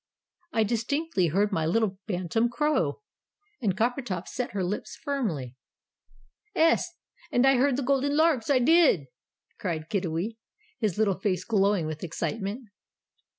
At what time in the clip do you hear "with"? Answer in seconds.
11.85-12.03